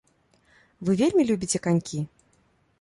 Вы 0.87 0.91
вельмі 1.03 1.27
любіце 1.33 1.59
канькі? 1.69 1.99